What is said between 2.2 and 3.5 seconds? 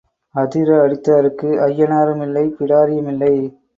இல்லை பிடாரியும் இல்லை.